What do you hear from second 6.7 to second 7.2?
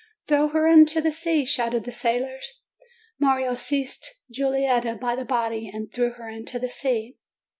sea.